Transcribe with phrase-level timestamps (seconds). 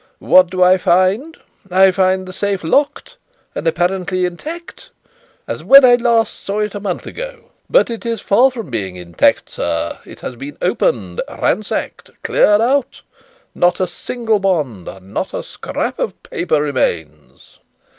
[0.17, 1.37] What do I find?
[1.69, 3.17] I find the safe locked
[3.53, 4.89] and apparently intact,
[5.47, 7.51] as when I last saw it a month ago.
[7.69, 9.99] But it is far from being intact, sir!
[10.03, 13.03] It has been opened, ransacked, cleared out!
[13.53, 17.59] Not a single bond, not a scrap of paper remains."